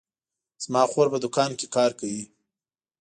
زما 0.63 0.83
خور 0.91 1.07
په 1.13 1.17
دوکان 1.23 1.51
کې 1.59 1.67
کار 1.75 1.91
کوي 1.99 2.23